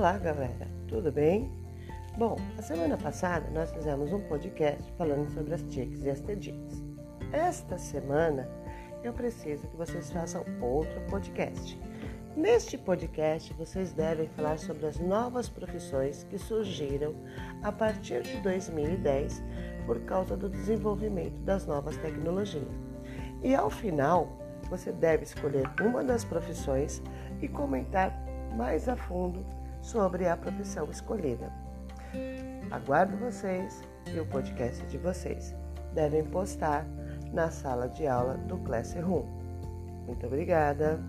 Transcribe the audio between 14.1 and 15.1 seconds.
falar sobre as